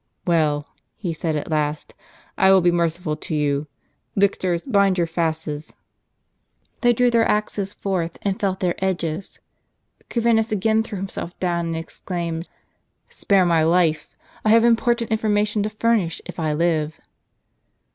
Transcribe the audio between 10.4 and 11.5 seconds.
again threw^ himself